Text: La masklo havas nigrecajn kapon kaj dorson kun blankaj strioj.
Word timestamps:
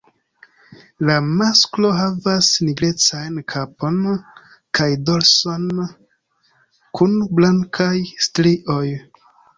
La 1.09 1.15
masklo 1.41 1.89
havas 1.97 2.49
nigrecajn 2.69 3.37
kapon 3.53 3.99
kaj 4.79 4.87
dorson 5.11 5.69
kun 7.01 7.15
blankaj 7.41 7.95
strioj. 8.29 8.85